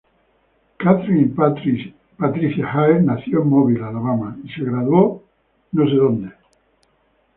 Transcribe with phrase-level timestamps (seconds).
[0.83, 1.35] Kathryn
[2.17, 5.21] Patricia Hire, nació en Mobile, Alabama, y se graduó
[5.73, 5.79] en
[6.23, 6.37] la "St.